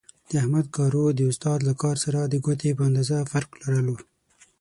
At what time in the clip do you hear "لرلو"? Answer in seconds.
3.61-3.95